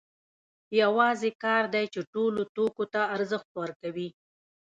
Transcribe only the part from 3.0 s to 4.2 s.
ارزښت ورکوي